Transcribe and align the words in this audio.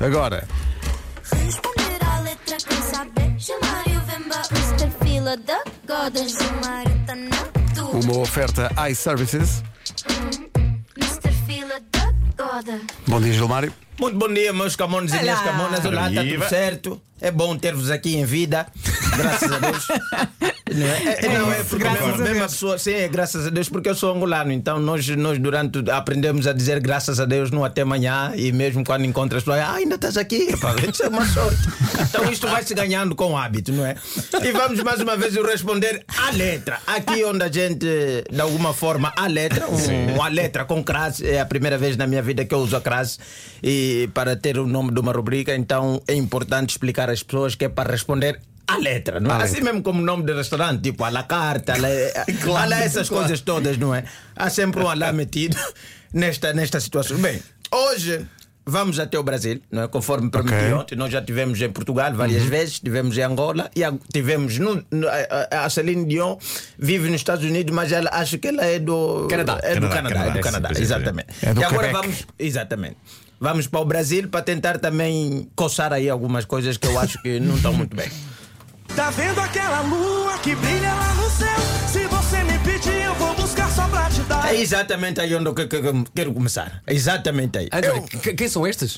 Agora, 0.00 0.46
Responder 1.32 2.04
à 2.04 2.20
letra 2.20 2.56
quem 2.56 2.82
saber 2.82 3.34
Chamar 3.38 3.84
e 3.86 3.96
o 3.96 4.00
Vemba 4.02 4.42
Mr. 4.50 4.90
Fila 5.02 5.36
da 5.38 5.62
Goda 5.86 6.28
Gilmar 6.28 6.84
na 7.06 7.74
tua 7.74 8.00
uma 8.00 8.18
oferta 8.18 8.70
iServices. 8.90 9.62
Mr. 10.96 11.32
Fila 11.46 11.80
da 11.92 12.12
Goda 12.36 12.80
Bom 13.06 13.20
dia, 13.20 13.32
Gilmário. 13.32 13.72
Muito 13.98 14.18
bom 14.18 14.28
dia, 14.32 14.52
meus 14.52 14.76
camões 14.76 15.12
e 15.14 15.18
minhas 15.18 15.40
camonas. 15.40 15.84
Olá, 15.84 16.10
está 16.10 16.22
tudo 16.22 16.48
certo? 16.48 17.02
É 17.20 17.30
bom 17.30 17.56
ter-vos 17.56 17.90
aqui 17.90 18.16
em 18.16 18.24
vida, 18.26 18.66
graças 19.16 19.50
a 19.50 19.58
Deus. 19.58 19.86
Não 20.74 20.86
é, 20.86 21.18
É- 21.20 21.38
não, 21.38 21.52
é 21.52 21.62
porque 21.62 21.88
mesmo, 21.88 22.14
a 22.14 22.18
mesmo 22.18 22.44
a 22.44 22.48
pessoa, 22.48 22.76
sim, 22.76 22.92
é 22.92 23.06
graças 23.06 23.46
a 23.46 23.50
Deus, 23.50 23.68
porque 23.68 23.88
eu 23.88 23.94
sou 23.94 24.12
angolano, 24.12 24.50
então 24.50 24.80
nós, 24.80 25.06
nós 25.08 25.38
durante 25.38 25.88
aprendemos 25.90 26.46
a 26.46 26.52
dizer 26.52 26.80
graças 26.80 27.20
a 27.20 27.24
Deus 27.24 27.52
no 27.52 27.64
até 27.64 27.82
amanhã 27.82 28.32
e 28.34 28.50
mesmo 28.50 28.84
quando 28.84 29.04
encontras 29.04 29.44
pessoas, 29.44 29.60
ah, 29.60 29.74
ainda 29.74 29.94
estás 29.94 30.16
aqui, 30.16 30.56
pá, 30.56 30.74
isso 30.92 31.04
é 31.04 31.08
uma 31.08 31.24
sorte. 31.24 31.68
Então 32.08 32.30
isto 32.30 32.48
vai 32.48 32.64
se 32.64 32.74
ganhando 32.74 33.14
com 33.14 33.38
hábito, 33.38 33.72
não 33.72 33.86
é? 33.86 33.94
E 34.42 34.50
vamos 34.52 34.82
mais 34.82 35.00
uma 35.00 35.16
vez 35.16 35.34
responder 35.36 36.04
à 36.08 36.30
letra. 36.32 36.80
Aqui 36.86 37.24
onde 37.24 37.44
a 37.44 37.48
gente, 37.48 37.86
de 38.28 38.40
alguma 38.40 38.74
forma, 38.74 39.12
a 39.16 39.28
letra, 39.28 39.66
um, 39.68 40.20
a 40.20 40.28
letra 40.28 40.64
com 40.64 40.82
crase, 40.82 41.26
é 41.28 41.40
a 41.40 41.46
primeira 41.46 41.78
vez 41.78 41.96
na 41.96 42.08
minha 42.08 42.22
vida 42.22 42.44
que 42.44 42.52
eu 42.54 42.58
uso 42.58 42.76
a 42.76 42.80
crase 42.80 43.18
e 43.62 44.08
para 44.12 44.34
ter 44.34 44.58
o 44.58 44.66
nome 44.66 44.92
de 44.92 44.98
uma 44.98 45.12
rubrica, 45.12 45.54
então 45.54 46.02
é 46.08 46.14
importante 46.14 46.70
explicar 46.70 47.08
às 47.08 47.22
pessoas 47.22 47.54
que 47.54 47.64
é 47.64 47.68
para 47.68 47.90
responder 47.90 48.40
à 48.66 48.76
letra, 48.78 49.20
não 49.20 49.30
é? 49.30 49.42
Assim 49.44 49.60
mesmo 49.60 49.82
como 49.82 50.00
nome 50.02 50.24
de 50.24 50.32
restaurante, 50.32 50.82
tipo 50.82 51.04
à 51.04 51.10
la 51.10 51.22
carte, 51.24 51.70
à 51.70 51.76
la, 51.78 51.88
à 52.62 52.66
la 52.66 52.78
essas 52.84 53.08
coisas 53.08 53.40
todas, 53.40 53.76
não 53.78 53.94
é? 53.94 54.04
Há 54.34 54.50
sempre 54.50 54.82
um 54.82 54.88
alá 54.88 55.12
metido 55.12 55.56
nesta, 56.12 56.52
nesta 56.52 56.80
situação. 56.80 57.16
Bem, 57.18 57.40
hoje 57.72 58.26
vamos 58.68 58.98
até 58.98 59.16
o 59.16 59.22
Brasil, 59.22 59.60
não 59.70 59.82
é? 59.84 59.88
Conforme 59.88 60.28
prometi 60.28 60.56
Ok. 60.56 60.72
ontem, 60.72 60.96
nós 60.96 61.12
já 61.12 61.22
tivemos 61.22 61.60
em 61.62 61.70
Portugal 61.70 62.12
várias 62.12 62.42
vezes, 62.42 62.80
tivemos 62.80 63.16
em 63.16 63.22
Angola 63.22 63.70
e 63.76 63.82
tivemos 64.12 64.58
no, 64.58 64.84
no- 64.90 65.06
a- 65.08 65.70
Celine 65.70 66.04
Dion 66.04 66.36
vive 66.76 67.06
nos 67.08 67.20
Estados 67.20 67.44
Unidos, 67.44 67.72
mas 67.72 67.92
ela 67.92 68.10
acho 68.12 68.38
que 68.38 68.48
ela 68.48 68.64
é 68.64 68.80
do 68.80 69.28
Canadá. 69.30 69.60
é 69.62 69.76
do 69.78 69.88
Canadá, 69.88 69.92
Canadá, 69.92 70.10
Canadá, 70.10 70.28
é 70.30 70.32
do 70.32 70.40
Canadá, 70.40 70.70
exatamente. 70.80 71.28
É 71.42 71.54
do 71.54 71.60
e 71.60 71.64
agora 71.64 71.86
Quebec. 71.86 72.02
vamos, 72.08 72.26
exatamente. 72.36 72.96
Vamos 73.38 73.66
para 73.68 73.80
o 73.80 73.84
Brasil 73.84 74.28
para 74.28 74.42
tentar 74.42 74.78
também 74.78 75.48
coçar 75.54 75.92
aí 75.92 76.08
algumas 76.10 76.44
coisas 76.46 76.76
que 76.78 76.88
eu 76.88 76.98
acho 76.98 77.22
que 77.22 77.38
não 77.38 77.54
estão 77.56 77.72
muito 77.72 77.94
bem. 77.94 78.10
Tá 78.96 79.10
vendo 79.10 79.38
aquela 79.40 79.82
lua 79.82 80.38
que 80.38 80.54
brilha 80.54 80.92
lá 80.94 81.14
no 81.14 81.30
céu? 81.30 81.58
Se 81.86 82.06
você 82.06 82.42
me 82.44 82.58
pedir, 82.60 83.02
eu 83.04 83.14
vou 83.16 83.34
buscar 83.34 83.70
só 83.70 83.86
pra 83.88 84.08
te 84.08 84.20
dar. 84.22 84.52
É 84.52 84.58
exatamente 84.60 85.20
aí 85.20 85.34
onde 85.34 85.46
eu 85.46 85.54
que- 85.54 85.66
que- 85.66 85.80
que- 85.82 86.04
quero 86.14 86.32
começar. 86.32 86.82
É 86.86 86.94
exatamente 86.94 87.58
aí. 87.58 87.68
André, 87.72 87.90
Eu- 87.90 88.02
que- 88.02 88.32
quem 88.34 88.48
são 88.48 88.66
estes? 88.66 88.96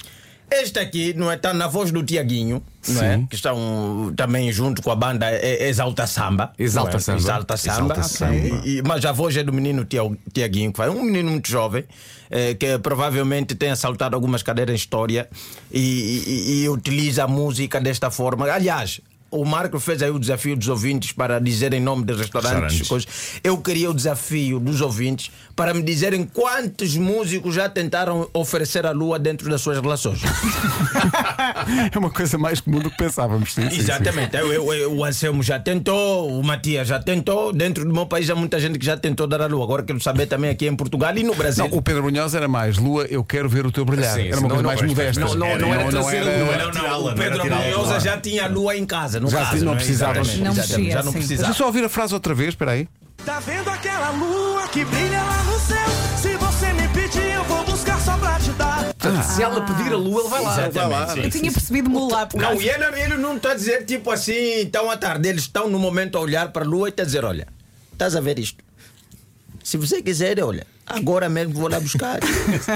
este 0.50 0.78
aqui 0.78 1.12
não 1.14 1.30
é 1.30 1.34
está 1.34 1.52
na 1.52 1.66
voz 1.66 1.90
do 1.90 2.02
Tiaguinho, 2.02 2.62
não 2.88 3.02
é? 3.02 3.26
Que 3.28 3.34
estão 3.34 4.12
também 4.16 4.50
junto 4.52 4.80
com 4.82 4.90
a 4.90 4.94
banda 4.96 5.26
é- 5.30 5.68
Exalta 5.68 6.06
Samba. 6.06 6.52
Exalta 6.58 6.96
é? 6.96 7.00
Samba. 7.00 7.18
Exalta 7.18 7.56
Samba. 7.56 7.74
Exalta 7.94 8.02
Samba. 8.04 8.32
E- 8.64 8.78
e- 8.78 8.82
mas 8.82 9.04
a 9.04 9.10
voz 9.12 9.36
é 9.36 9.42
do 9.42 9.52
menino 9.52 9.84
Tia- 9.84 10.00
Tiaguinho, 10.32 10.70
que 10.72 10.76
faz 10.76 10.90
um 10.94 11.02
menino 11.02 11.30
muito 11.30 11.48
jovem, 11.50 11.84
eh, 12.30 12.54
que 12.54 12.78
provavelmente 12.78 13.54
tem 13.56 13.70
assaltado 13.70 14.14
algumas 14.14 14.42
cadeiras 14.44 14.72
em 14.72 14.76
história 14.76 15.28
e, 15.72 15.80
e- 15.80 16.62
e 16.62 16.68
utiliza 16.68 17.24
a 17.24 17.28
música 17.28 17.80
desta 17.80 18.10
forma. 18.10 18.46
Aliás. 18.50 19.00
O 19.30 19.44
Marco 19.44 19.78
fez 19.78 20.02
aí 20.02 20.10
o 20.10 20.18
desafio 20.18 20.56
dos 20.56 20.68
ouvintes 20.68 21.12
para 21.12 21.38
dizer 21.38 21.74
em 21.74 21.80
nome 21.80 22.04
de 22.04 22.14
restaurantes. 22.14 22.50
Restaurantes. 22.78 22.88
Coisas. 22.88 23.08
Eu 23.44 23.58
queria 23.58 23.90
o 23.90 23.94
desafio 23.94 24.58
dos 24.58 24.80
ouvintes 24.80 25.30
para 25.54 25.74
me 25.74 25.82
dizerem 25.82 26.24
quantos 26.24 26.96
músicos 26.96 27.54
já 27.54 27.68
tentaram 27.68 28.28
oferecer 28.32 28.86
a 28.86 28.90
lua 28.90 29.18
dentro 29.18 29.50
das 29.50 29.60
suas 29.60 29.78
relações. 29.78 30.20
É 31.92 31.98
uma 31.98 32.10
coisa 32.10 32.38
mais 32.38 32.60
comum 32.60 32.78
do 32.80 32.90
que 32.90 32.96
pensávamos. 32.96 33.52
Sim, 33.54 33.62
sim, 33.64 33.70
sim. 33.76 33.80
Exatamente. 33.80 34.36
Eu, 34.36 34.52
eu- 34.52 34.72
eu- 34.74 34.92
o 34.96 35.04
Anselmo 35.04 35.42
já 35.42 35.58
tentou, 35.58 36.38
o 36.38 36.42
Matias 36.44 36.88
já 36.88 36.98
tentou. 36.98 37.52
Dentro 37.52 37.84
do 37.84 37.92
meu 37.92 38.06
país 38.06 38.28
há 38.30 38.34
muita 38.34 38.58
gente 38.58 38.78
que 38.78 38.84
já 38.86 38.96
tentou 38.96 39.26
dar 39.26 39.42
a 39.42 39.46
lua. 39.46 39.64
Agora 39.64 39.82
quero 39.82 40.00
saber 40.00 40.26
também 40.26 40.50
aqui 40.50 40.66
em 40.66 40.74
Portugal 40.76 41.16
e 41.16 41.22
no 41.22 41.34
Brasil. 41.34 41.68
Não, 41.68 41.76
o 41.78 41.82
Pedro 41.82 42.02
Munhoz 42.04 42.34
era 42.34 42.48
mais 42.48 42.78
Lua, 42.78 43.04
eu 43.06 43.22
quero 43.24 43.48
ver 43.48 43.66
o 43.66 43.72
teu 43.72 43.84
brilhar. 43.84 44.14
Sim, 44.14 44.28
era 44.28 44.38
uma 44.40 44.42
não, 44.42 44.48
coisa 44.48 44.62
não, 44.62 44.68
mais 44.70 44.82
modesta. 44.82 45.20
não, 45.20 45.34
não, 45.34 45.58
não 45.58 45.74
era 45.74 45.84
trazer 45.90 46.16
era- 46.16 46.26
a 46.34 46.38
Lua, 46.44 46.56
não, 46.56 46.70
não, 46.72 46.98
o 47.00 47.02
não 47.02 47.08
era 47.10 47.16
Pedro 47.30 47.42
tirá-la, 47.42 47.62
Brunhosa 47.62 47.84
claro. 47.86 48.04
já 48.04 48.16
tinha 48.20 48.44
a 48.44 48.48
lua 48.48 48.76
em 48.76 48.86
casa, 49.18 49.20
no 49.20 49.30
Já 49.30 49.50
caso. 49.50 49.64
não 49.64 49.72
é? 49.72 49.76
precisava. 49.76 50.14
Não 50.14 50.54
mexia 50.54 50.90
já 50.92 51.02
não. 51.02 51.12
Deixa 51.12 51.18
precisava. 51.18 51.50
eu 51.50 51.54
só 51.54 51.66
ouvir 51.66 51.84
a 51.84 51.88
frase 51.88 52.14
outra 52.14 52.34
vez, 52.34 52.50
espera 52.50 52.72
aí. 52.72 52.88
Tá 53.24 53.40
vendo 53.40 53.68
aquela 53.68 54.10
lua 54.10 54.68
que 54.68 54.84
brilha 54.84 55.22
lá 55.22 55.42
no 55.44 55.58
céu? 55.58 55.86
Se 56.20 56.36
você 56.36 56.72
me 56.72 56.88
pedir, 56.88 57.32
eu 57.34 57.44
vou 57.44 57.64
buscar 57.64 58.00
só 58.00 58.16
pra 58.16 58.38
te 58.38 58.50
dar. 58.52 58.94
Se 59.24 59.42
ela 59.42 59.60
pedir 59.62 59.92
a 59.92 59.96
lua, 59.96 60.20
ele 60.20 60.28
vai 60.28 60.42
lá. 60.42 60.68
Exatamente, 60.68 61.12
sim. 61.12 61.20
Eu 61.20 61.30
tinha 61.30 61.52
percebido 61.52 61.90
mulá 61.90 62.26
por 62.26 62.40
Não, 62.40 62.60
e 62.60 62.68
ele, 62.68 62.84
ele 63.00 63.16
não 63.16 63.36
está 63.36 63.52
a 63.52 63.54
dizer 63.54 63.84
tipo 63.84 64.10
assim, 64.10 64.66
tão 64.70 64.90
à 64.90 64.96
tarde. 64.96 65.28
Eles 65.28 65.42
estão 65.42 65.68
no 65.68 65.78
momento 65.78 66.16
a 66.16 66.20
olhar 66.20 66.50
para 66.52 66.64
a 66.64 66.68
lua 66.68 66.88
e 66.88 66.90
está 66.90 67.02
a 67.02 67.06
dizer: 67.06 67.24
Olha, 67.24 67.46
estás 67.92 68.16
a 68.16 68.20
ver 68.20 68.38
isto? 68.38 68.64
Se 69.62 69.76
você 69.76 70.00
quiser, 70.00 70.42
olha, 70.42 70.66
agora 70.86 71.28
mesmo 71.28 71.52
vou 71.54 71.68
lá 71.68 71.78
buscar. 71.78 72.20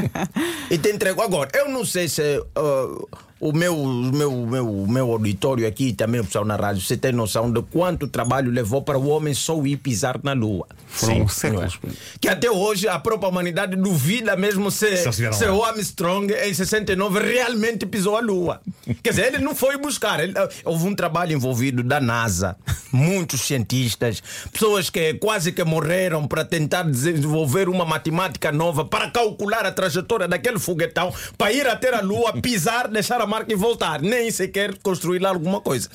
e 0.71 0.77
te 0.77 0.91
entrego 0.93 1.23
agora. 1.23 1.51
Eu 1.55 1.69
não 1.71 1.85
sei 1.87 2.09
se 2.09 2.39
uh, 2.39 3.09
o 3.43 3.53
meu, 3.53 3.77
o 3.77 4.13
meu, 4.13 4.33
o 4.33 4.47
meu, 4.47 4.69
o 4.85 4.89
meu 4.91 5.11
auditório 5.13 5.67
aqui, 5.67 5.93
também 5.93 6.21
o 6.21 6.25
pessoal 6.25 6.45
na 6.45 6.55
rádio, 6.57 6.81
você 6.83 6.97
tem 6.97 7.13
noção 7.13 7.51
de 7.53 7.61
quanto 7.63 8.07
trabalho 8.07 8.51
levou 8.51 8.83
para 8.83 8.97
o 8.99 9.09
homem 9.09 9.35
só 9.35 9.61
ir 9.67 9.77
pisar 9.79 10.19
na 10.23 10.33
lua. 10.33 10.67
Foram 10.87 11.27
séculos. 11.29 11.79
Que 12.21 12.29
até 12.29 12.51
hoje 12.51 12.87
a 12.87 12.99
própria 12.99 13.29
humanidade 13.29 13.75
duvida 13.77 14.37
mesmo 14.37 14.71
se, 14.71 14.97
Se 14.99 15.13
se 15.39 15.45
o 15.47 15.65
Armstrong 15.65 16.33
em 16.33 16.55
69 16.55 17.19
realmente 17.21 17.85
pisou 17.87 18.17
a 18.17 18.21
Lua. 18.21 18.61
Quer 19.03 19.11
dizer, 19.11 19.35
ele 19.35 19.39
não 19.45 19.55
foi 19.55 19.77
buscar. 19.79 20.21
ele- 20.21 20.35
eh, 20.37 20.49
houve 20.65 20.87
um 20.87 20.95
trabalho 20.95 21.33
envolvido 21.33 21.83
da 21.83 21.99
NASA, 22.01 22.57
muitos 22.93 23.41
cientistas, 23.41 24.23
pessoas 24.53 24.91
que 24.91 25.15
quase 25.15 25.51
que 25.53 25.65
morreram 25.65 26.29
para 26.29 26.45
tentar 26.45 26.83
desenvolver 26.83 27.69
uma 27.69 27.85
matemática 27.85 28.53
nova 28.53 28.85
para 28.85 29.11
calcular 29.11 29.65
a 29.65 29.73
trajetória 29.73 30.29
daquele 30.29 30.59
foguetão 30.59 31.13
para 31.39 31.53
ir 31.53 31.67
até 31.67 31.95
a 31.95 32.01
Lua, 32.03 32.35
pisar, 32.41 32.87
deixar 32.89 33.21
a 33.21 33.27
marca 33.33 33.51
e 33.51 33.57
voltar. 33.57 34.03
Nem 34.03 34.31
sequer 34.31 34.77
construir 34.79 35.19
lá 35.19 35.31
alguma 35.31 35.61
coisa. 35.61 35.89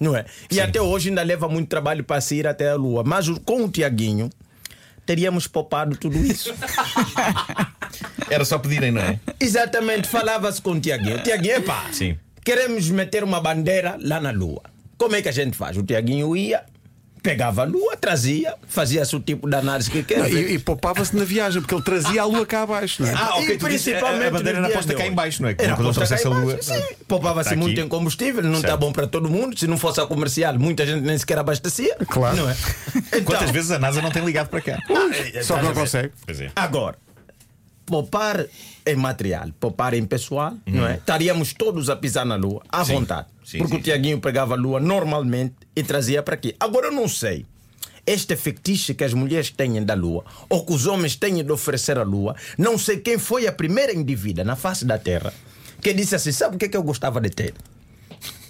Não 0.00 0.16
é? 0.16 0.24
E 0.50 0.60
até 0.60 0.80
hoje 0.80 1.10
ainda 1.10 1.22
leva 1.22 1.48
muito 1.48 1.68
trabalho 1.68 2.02
para 2.02 2.20
se 2.20 2.34
ir 2.36 2.46
até 2.46 2.70
a 2.70 2.74
Lua. 2.74 3.04
Mas 3.04 3.28
com 3.44 3.64
o 3.64 3.70
Tiaguinho, 3.70 4.28
teríamos 5.06 5.46
poupado 5.46 5.96
tudo 5.96 6.18
isso. 6.18 6.52
Era 8.28 8.44
só 8.44 8.58
pedirem, 8.58 8.90
não 8.90 9.02
é? 9.02 9.20
Exatamente, 9.38 10.08
falava-se 10.08 10.60
com 10.60 10.72
o 10.72 10.80
Tiaguinho. 10.80 11.22
Tiaguinho, 11.22 11.56
epá, 11.56 11.86
Sim. 11.92 12.16
queremos 12.44 12.88
meter 12.90 13.22
uma 13.22 13.40
bandeira 13.40 13.96
lá 14.00 14.20
na 14.20 14.30
Lua. 14.30 14.62
Como 14.96 15.14
é 15.14 15.22
que 15.22 15.28
a 15.28 15.32
gente 15.32 15.56
faz? 15.56 15.76
O 15.76 15.82
Tiaguinho 15.82 16.34
ia, 16.36 16.64
pegava 17.22 17.62
a 17.62 17.64
Lua, 17.64 17.96
trazia, 17.96 18.54
fazia-se 18.68 19.14
o 19.14 19.20
tipo 19.20 19.48
de 19.48 19.56
análise 19.56 19.90
que 19.90 20.02
quer. 20.02 20.18
Não, 20.20 20.26
E, 20.28 20.54
e 20.54 20.58
poupava-se 20.58 21.14
na 21.16 21.24
viagem, 21.24 21.60
porque 21.60 21.74
ele 21.74 21.82
trazia 21.82 22.22
a 22.22 22.24
lua 22.24 22.46
cá 22.46 22.62
abaixo, 22.62 23.02
não 23.02 23.08
é? 23.10 23.14
Ah, 23.14 23.34
ok, 23.36 23.54
E 23.54 23.58
principalmente 23.58 24.24
a- 24.24 24.28
a 24.28 24.30
bandeira 24.30 24.58
era 24.58 24.70
posta 24.70 24.92
cá 24.94 25.00
hoje. 25.00 25.08
em 25.12 25.14
baixo, 25.14 25.42
não 25.42 25.48
é? 25.48 25.52
Era 25.58 25.74
Quando 25.76 25.88
ele 25.88 25.94
posta 25.98 26.00
cá 26.16 26.20
trouxesse 26.22 26.26
a 26.26 26.30
lua. 26.30 26.62
sim. 26.62 26.94
Poupava-se 27.06 27.48
Está 27.50 27.60
muito 27.60 27.78
aqui. 27.78 27.86
em 27.86 27.88
combustível, 27.88 28.42
não 28.42 28.54
está 28.60 28.76
bom 28.76 28.92
para 28.92 29.06
todo 29.06 29.28
mundo. 29.28 29.58
Se 29.58 29.66
não 29.66 29.76
fosse 29.78 30.00
a 30.00 30.06
comercial, 30.06 30.58
muita 30.58 30.86
gente 30.86 31.02
nem 31.02 31.16
sequer 31.18 31.38
abastecia. 31.38 31.96
Claro. 32.08 32.36
Não 32.36 32.50
é? 32.50 32.56
Então, 32.96 33.22
Quantas 33.24 33.50
vezes 33.50 33.70
a 33.70 33.78
NASA 33.78 34.00
não 34.00 34.10
tem 34.10 34.24
ligado 34.24 34.48
para 34.48 34.60
cá? 34.60 34.78
Só 35.42 35.56
que 35.58 35.64
não 35.64 35.74
consegue. 35.74 36.10
Pois 36.24 36.40
é. 36.40 36.50
Agora, 36.56 36.96
poupar 37.86 38.46
em 38.86 38.96
material, 38.96 39.48
poupar 39.58 39.94
em 39.94 40.04
pessoal, 40.04 40.54
não 40.66 40.86
é? 40.86 40.96
Estaríamos 40.96 41.52
todos 41.52 41.90
a 41.90 41.96
pisar 41.96 42.24
na 42.24 42.36
lua, 42.36 42.62
à 42.68 42.84
Sim. 42.84 42.94
vontade. 42.94 43.28
Sim, 43.44 43.58
porque 43.58 43.74
sim, 43.74 43.80
o 43.80 43.82
Tiaguinho 43.82 44.20
pegava 44.20 44.54
a 44.54 44.56
lua 44.56 44.78
normalmente 44.78 45.54
e 45.74 45.82
trazia 45.82 46.22
para 46.22 46.34
aqui. 46.34 46.54
Agora 46.60 46.86
eu 46.86 46.92
não 46.92 47.08
sei. 47.08 47.44
Este 48.06 48.34
fetiche 48.36 48.94
que 48.94 49.04
as 49.04 49.12
mulheres 49.12 49.50
têm 49.50 49.84
da 49.84 49.94
lua, 49.94 50.24
ou 50.48 50.64
que 50.64 50.72
os 50.72 50.86
homens 50.86 51.16
têm 51.16 51.44
de 51.44 51.52
oferecer 51.52 51.98
à 51.98 52.02
lua, 52.02 52.34
não 52.56 52.78
sei 52.78 52.98
quem 52.98 53.18
foi 53.18 53.46
a 53.46 53.52
primeira 53.52 53.92
indivídua 53.92 54.44
na 54.44 54.56
face 54.56 54.84
da 54.84 54.98
terra 54.98 55.32
que 55.80 55.94
disse 55.94 56.14
assim: 56.14 56.32
sabe 56.32 56.56
o 56.56 56.58
que 56.58 56.66
é 56.66 56.68
que 56.68 56.76
eu 56.76 56.82
gostava 56.82 57.20
de 57.20 57.30
ter? 57.30 57.54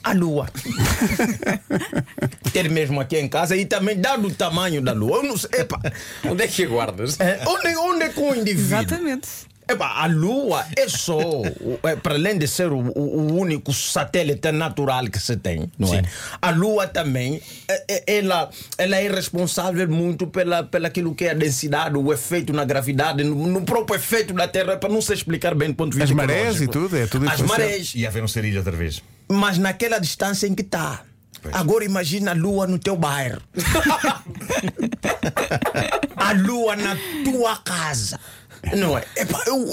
A 0.03 0.13
lua. 0.13 0.49
ter 2.53 2.71
mesmo 2.71 3.01
aqui 3.01 3.19
em 3.19 3.29
casa 3.29 3.57
e 3.57 3.65
também 3.65 3.99
dado 4.01 4.29
o 4.29 4.35
tamanho 4.35 4.81
da 4.83 4.93
lua. 4.93 5.19
Eu 5.19 5.23
não 5.25 5.37
sei. 5.37 5.51
Epa, 5.61 5.81
Onde 6.25 6.45
é 6.45 6.49
que 6.49 6.67
guardas? 6.67 7.19
é, 7.21 7.41
onde, 7.47 7.77
onde 7.77 8.05
é 8.05 8.09
que 8.09 8.21
o 8.21 8.35
indivíduo? 8.35 8.79
Exatamente. 8.79 9.29
Epá, 9.69 10.03
a 10.03 10.07
Lua 10.09 10.67
é 10.77 10.89
só, 10.89 11.21
é, 11.85 11.95
para 11.95 12.17
além 12.17 12.37
de 12.37 12.49
ser 12.49 12.73
o, 12.73 12.79
o- 12.81 13.33
único 13.39 13.73
satélite 13.73 14.51
natural 14.51 15.05
que 15.09 15.21
se 15.21 15.37
tem, 15.37 15.71
não 15.79 15.95
é? 15.95 16.03
A 16.43 16.51
Lua 16.51 16.89
também, 16.89 17.41
é- 17.69 17.85
é- 17.89 18.19
ela, 18.19 18.51
ela 18.77 18.97
é 18.97 19.09
responsável 19.09 19.89
muito 19.89 20.27
pela, 20.27 20.65
pela 20.65 20.89
aquilo 20.89 21.15
que 21.15 21.25
é 21.27 21.31
a 21.31 21.35
densidade, 21.35 21.97
o 21.97 22.13
efeito 22.13 22.53
na 22.53 22.65
gravidade, 22.65 23.23
no, 23.23 23.47
no 23.47 23.63
próprio 23.63 23.95
efeito 23.97 24.35
da 24.35 24.49
Terra, 24.49 24.77
para 24.77 24.89
não 24.93 25.01
se 25.01 25.15
explicar 25.15 25.55
bem 25.55 25.69
do 25.69 25.77
ponto 25.77 25.93
de 25.93 25.99
vista 25.99 26.11
As 26.13 26.17
marés 26.17 26.61
e 26.61 26.67
tudo, 26.67 26.97
é 26.97 27.07
tudo 27.07 27.29
As 27.31 27.41
marés, 27.41 27.93
E 27.95 28.05
haver 28.05 28.25
um 28.25 28.29
sarilho 28.29 28.59
outra 28.59 28.77
vez. 28.77 29.01
Mas 29.31 29.59
naquela 29.59 29.99
distância 29.99 30.47
em 30.47 30.55
que 30.55 30.63
está. 30.63 31.03
Agora 31.53 31.85
imagina 31.85 32.33
a 32.33 32.35
lua 32.35 32.67
no 32.67 32.79
teu 32.79 32.97
bairro. 32.97 33.41
a 36.17 36.33
lua 36.33 36.77
na 36.77 36.97
tua 37.25 37.57
casa. 37.59 38.19
Não 38.77 38.97
é? 38.99 39.05
Epá, 39.17 39.43
eu- 39.47 39.67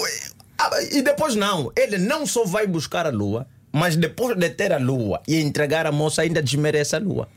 Ah, 0.59 0.69
e 0.91 1.01
depois 1.01 1.35
não, 1.35 1.71
ele 1.75 1.97
não 1.97 2.25
só 2.25 2.45
vai 2.45 2.65
buscar 2.65 3.05
a 3.05 3.09
lua, 3.09 3.47
mas 3.71 3.95
depois 3.95 4.37
de 4.37 4.49
ter 4.49 4.71
a 4.71 4.77
lua 4.77 5.21
e 5.27 5.39
entregar 5.41 5.85
a 5.85 5.91
moça, 5.91 6.21
ainda 6.21 6.41
desmerece 6.41 6.95
a 6.95 6.99
lua. 6.99 7.27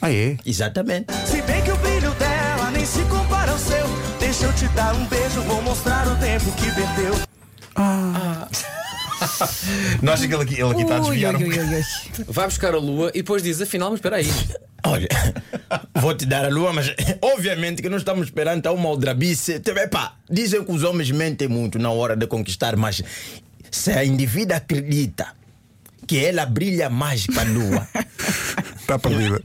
Ah, 0.00 0.10
é? 0.12 0.36
Exatamente. 0.44 1.06
Se 1.26 1.40
bem 1.42 1.62
que 1.62 1.70
o 1.70 1.76
brilho 1.76 2.10
dela 2.14 2.70
nem 2.72 2.84
se 2.84 3.02
compara 3.04 3.52
ao 3.52 3.58
seu. 3.58 3.86
Deixa 4.18 4.46
eu 4.46 4.52
te 4.54 4.66
dar 4.68 4.94
um 4.94 5.06
beijo, 5.06 5.42
vou 5.42 5.62
mostrar 5.62 6.08
o 6.08 6.16
tempo 6.16 6.50
que 6.52 6.70
perdeu. 6.72 7.25
Não 10.02 10.12
acha 10.12 10.26
que 10.26 10.34
ele 10.34 10.42
aqui, 10.42 10.54
ele 10.54 10.70
aqui 10.70 10.82
está 10.82 10.96
a 10.96 11.00
Ui, 11.00 11.04
desviar 11.10 11.34
um 11.36 11.38
ui, 11.38 11.44
bocado? 11.44 11.68
ui, 11.68 11.76
ui. 11.76 12.24
Vai 12.28 12.46
buscar 12.46 12.74
a 12.74 12.78
lua 12.78 13.10
e 13.14 13.18
depois 13.18 13.42
diz: 13.42 13.60
afinal, 13.60 13.90
mas 13.90 13.98
espera 13.98 14.16
aí. 14.16 14.30
Olha, 14.84 15.08
vou 15.96 16.14
te 16.14 16.26
dar 16.26 16.44
a 16.44 16.48
lua, 16.48 16.72
mas 16.72 16.94
obviamente 17.22 17.82
que 17.82 17.88
não 17.88 17.96
estamos 17.98 18.26
esperando 18.26 18.66
a 18.66 18.72
uma 18.72 18.88
aldrabice. 18.88 19.54
Epá, 19.54 20.16
dizem 20.30 20.64
que 20.64 20.72
os 20.72 20.82
homens 20.84 21.10
mentem 21.10 21.48
muito 21.48 21.78
na 21.78 21.90
hora 21.90 22.16
de 22.16 22.26
conquistar, 22.26 22.76
mas 22.76 23.02
se 23.70 23.90
a 23.92 24.04
indivídua 24.04 24.56
acredita 24.58 25.28
que 26.06 26.24
ela 26.24 26.46
brilha 26.46 26.88
mais 26.88 27.26
que 27.26 27.38
a 27.38 27.42
lua. 27.42 27.88
Está 28.80 28.98
perdida. 29.00 29.42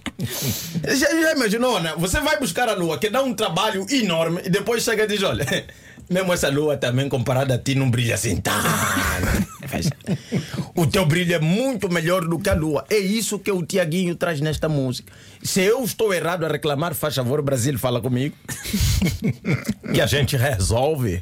Já, 0.87 1.09
já 1.09 1.31
imaginou, 1.31 1.79
né? 1.81 1.95
Você 1.97 2.19
vai 2.19 2.39
buscar 2.39 2.69
a 2.69 2.73
lua, 2.75 2.99
que 2.99 3.09
dá 3.09 3.23
um 3.23 3.33
trabalho 3.33 3.87
enorme, 3.89 4.41
e 4.45 4.49
depois 4.51 4.83
chega 4.83 5.05
e 5.05 5.07
diz: 5.07 5.23
olha, 5.23 5.43
mesmo 6.07 6.31
essa 6.31 6.49
lua 6.49 6.77
também 6.77 7.09
comparada 7.09 7.55
a 7.55 7.57
ti 7.57 7.73
não 7.73 7.89
brilha 7.89 8.13
assim 8.13 8.37
tanto. 8.37 8.67
weiß. 9.73 9.89
O 10.81 10.87
teu 10.87 11.05
brilho 11.05 11.35
é 11.35 11.39
muito 11.39 11.87
melhor 11.93 12.25
do 12.25 12.39
que 12.39 12.49
a 12.49 12.55
lua. 12.55 12.83
É 12.89 12.97
isso 12.97 13.37
que 13.37 13.51
o 13.51 13.63
Tiaguinho 13.63 14.15
traz 14.15 14.41
nesta 14.41 14.67
música. 14.67 15.13
Se 15.43 15.61
eu 15.61 15.83
estou 15.83 16.11
errado 16.11 16.43
a 16.43 16.47
reclamar, 16.47 16.95
faz 16.95 17.13
favor, 17.13 17.39
Brasil, 17.43 17.77
fala 17.77 18.01
comigo. 18.01 18.35
que 19.93 20.01
a 20.01 20.07
gente 20.07 20.35
resolve. 20.35 21.21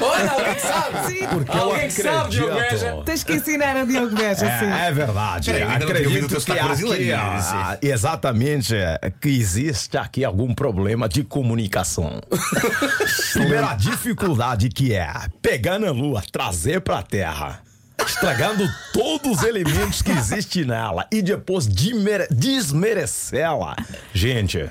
Olha, 0.00 0.30
alguém 0.30 0.54
que 0.54 0.60
sabe! 0.62 1.08
Sim. 1.08 1.26
Porque 1.26 1.58
Alguém 1.58 1.88
que 1.88 2.02
sabe, 2.02 2.30
Diogo 2.30 2.52
acredito. 2.52 2.70
Beja. 2.70 3.02
Tens 3.04 3.22
que 3.22 3.32
ensinar 3.34 3.76
a 3.76 3.84
Diogo 3.84 4.16
Beja, 4.16 4.58
sim. 4.58 4.64
É, 4.64 4.86
é 4.86 4.92
verdade. 4.92 5.52
Peraí, 5.52 5.62
ainda 5.62 5.84
não 5.84 5.94
tinha 5.94 6.08
ouvido 6.08 6.24
o 6.24 6.28
teu 6.30 6.40
sotaque 6.40 6.64
brasileiro, 6.64 7.16
ah, 7.18 7.78
exatamente 7.82 8.74
é, 8.74 8.98
que 9.20 9.28
existe 9.28 9.98
aqui 9.98 10.24
algum 10.24 10.54
problema 10.54 11.06
de 11.06 11.22
comunicação. 11.22 12.18
Primeira 13.34 13.74
dificuldade 13.74 14.70
que 14.70 14.94
é 14.94 15.06
pegar 15.42 15.78
na 15.78 15.90
lua, 15.90 16.22
trazer 16.32 16.80
pra 16.80 17.02
terra. 17.02 17.60
Estragando 18.06 18.68
todos 18.92 19.38
os 19.38 19.42
elementos 19.44 20.02
que 20.02 20.10
existem 20.12 20.64
nela 20.64 21.06
e 21.12 21.22
depois 21.22 21.66
desmere- 21.66 22.26
desmerecê-la. 22.30 23.76
Gente, 24.12 24.68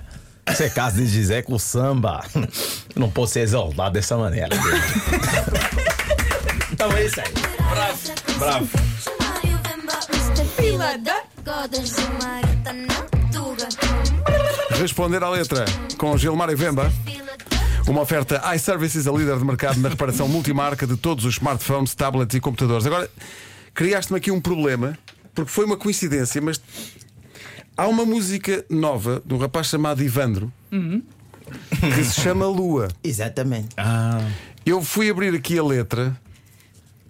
você 0.48 0.66
é 0.66 0.70
caso 0.70 0.98
de 0.98 1.10
dizer 1.12 1.46
que 1.46 1.54
o 1.54 1.60
samba 1.60 2.24
não 2.96 3.10
pode 3.10 3.32
ser 3.32 3.42
exaltado 3.42 3.94
dessa 3.94 4.18
maneira. 4.18 4.50
então 6.72 6.92
é 6.94 7.06
isso 7.06 7.20
aí. 7.20 7.34
Bravo, 7.70 8.00
bravo. 8.38 8.70
Responder 14.80 15.24
à 15.24 15.30
letra 15.30 15.66
com 15.98 16.18
Gilmar 16.18 16.50
e 16.50 16.56
Vemba. 16.56 16.92
Uma 17.90 18.02
oferta 18.02 18.40
iServices, 18.56 19.08
a 19.08 19.12
líder 19.12 19.38
de 19.40 19.44
mercado 19.46 19.80
na 19.80 19.90
reparação 19.90 20.28
multimarca 20.28 20.86
de 20.86 20.96
todos 20.96 21.26
os 21.26 21.34
smartphones, 21.36 21.96
tablets 21.96 22.36
e 22.36 22.40
computadores. 22.40 22.86
Agora, 22.86 23.10
criaste-me 23.74 24.18
aqui 24.20 24.30
um 24.30 24.40
problema, 24.40 24.96
porque 25.34 25.50
foi 25.52 25.66
uma 25.66 25.76
coincidência, 25.76 26.40
mas 26.40 26.62
há 27.76 27.88
uma 27.88 28.06
música 28.06 28.64
nova 28.70 29.22
de 29.26 29.34
um 29.34 29.38
rapaz 29.40 29.68
chamado 29.68 30.04
Ivandro 30.04 30.54
que 30.70 32.04
se 32.04 32.22
chama 32.22 32.46
Lua. 32.46 32.90
Exatamente. 33.04 33.70
Eu 34.64 34.84
fui 34.84 35.10
abrir 35.10 35.34
aqui 35.34 35.58
a 35.58 35.64
letra. 35.64 36.16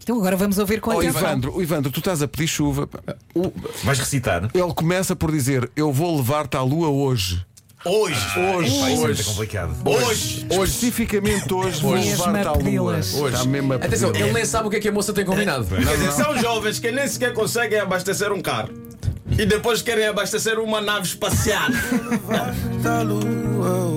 Então 0.01 0.17
agora 0.17 0.37
vamos 0.37 0.57
ouvir 0.57 0.79
com 0.79 0.91
Oh, 0.91 0.99
atenção. 0.99 1.21
Ivandro, 1.21 1.53
oh, 1.57 1.61
Ivandro, 1.61 1.91
tu 1.91 1.99
estás 1.99 2.21
a 2.21 2.27
pedir 2.27 2.47
chuva. 2.47 2.87
O- 3.35 3.51
Vais 3.83 3.99
recitar? 3.99 4.49
Ele 4.53 4.73
começa 4.73 5.13
por 5.15 5.29
dizer: 5.29 5.69
Eu 5.75 5.91
vou 5.91 6.15
levar-te 6.15 6.55
à 6.55 6.61
lua 6.61 6.87
hoje. 6.89 7.45
Hoje, 7.85 8.15
Hoje, 8.37 8.67
isso 8.67 8.85
é 8.85 8.95
muito 8.97 9.23
complicado. 9.23 9.73
hoje. 9.85 10.45
Hoje, 10.49 10.71
especificamente 10.71 11.53
hoje, 11.53 11.79
vou 11.81 11.93
Mesmo 11.93 12.11
levar-te 12.25 12.47
a 12.47 12.49
à 12.49 12.53
lua. 12.53 12.57
pedi-las. 12.63 13.13
Hoje. 13.13 13.35
Está 13.35 13.47
mesmo 13.47 13.71
a 13.73 13.75
Atenção, 13.77 14.07
pedi-las. 14.11 14.29
ele 14.29 14.33
nem 14.33 14.45
sabe 14.45 14.67
o 14.67 14.69
que 14.71 14.75
é 14.75 14.79
que 14.81 14.87
a 14.89 14.91
moça 14.91 15.13
tem 15.13 15.23
combinado. 15.23 15.65
São 16.13 16.37
jovens 16.37 16.77
que 16.77 16.91
nem 16.91 17.07
sequer 17.07 17.33
conseguem 17.33 17.79
abastecer 17.79 18.33
um 18.33 18.41
carro. 18.41 18.69
E 19.31 19.45
depois 19.45 19.81
querem 19.81 20.07
abastecer 20.07 20.59
uma 20.59 20.81
nave 20.81 21.05
espacial. 21.07 21.69
Da 22.83 23.01
lua, 23.01 23.88